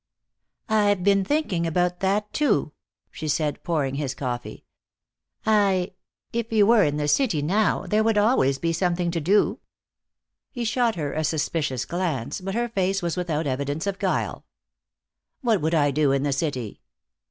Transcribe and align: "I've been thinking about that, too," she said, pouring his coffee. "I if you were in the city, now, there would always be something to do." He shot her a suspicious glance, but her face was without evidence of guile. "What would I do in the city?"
"I've 0.67 1.03
been 1.03 1.23
thinking 1.23 1.67
about 1.67 1.99
that, 1.99 2.33
too," 2.33 2.71
she 3.11 3.27
said, 3.27 3.61
pouring 3.63 3.93
his 3.93 4.15
coffee. 4.15 4.65
"I 5.45 5.91
if 6.33 6.51
you 6.51 6.65
were 6.65 6.83
in 6.83 6.97
the 6.97 7.07
city, 7.07 7.43
now, 7.43 7.85
there 7.85 8.03
would 8.03 8.17
always 8.17 8.57
be 8.57 8.73
something 8.73 9.11
to 9.11 9.21
do." 9.21 9.59
He 10.49 10.63
shot 10.65 10.95
her 10.95 11.13
a 11.13 11.23
suspicious 11.23 11.85
glance, 11.85 12.41
but 12.41 12.55
her 12.55 12.67
face 12.67 13.03
was 13.03 13.15
without 13.15 13.45
evidence 13.45 13.85
of 13.85 13.99
guile. 13.99 14.43
"What 15.41 15.61
would 15.61 15.75
I 15.75 15.91
do 15.91 16.11
in 16.11 16.23
the 16.23 16.33
city?" 16.33 16.81